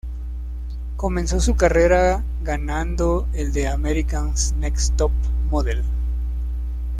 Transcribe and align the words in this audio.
Comenzó 0.95 1.39
su 1.39 1.55
carrera 1.55 2.23
ganando 2.43 3.27
el 3.33 3.53
de 3.53 3.67
"America's 3.67 4.51
Next 4.57 4.95
Top 4.95 5.11
Model". 5.51 5.83